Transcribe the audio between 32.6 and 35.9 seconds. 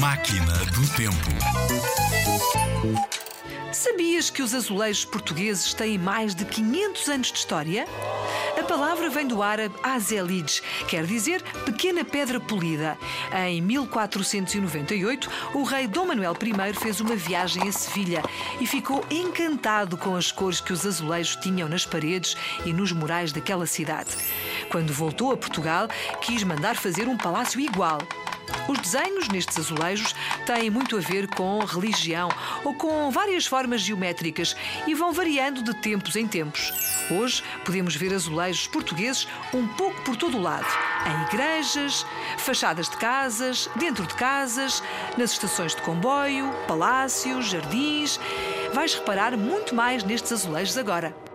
ou com várias formas geométricas e vão variando de